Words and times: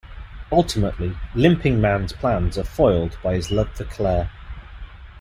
Ultimately, 0.51 1.15
Limping 1.35 1.79
Man's 1.79 2.11
plans 2.11 2.57
are 2.57 2.63
foiled 2.63 3.19
by 3.21 3.35
his 3.35 3.51
love 3.51 3.69
for 3.75 3.83
Claire. 3.83 4.31